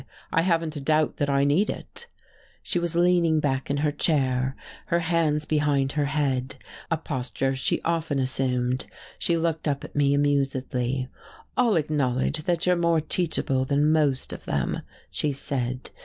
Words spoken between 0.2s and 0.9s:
"I haven't a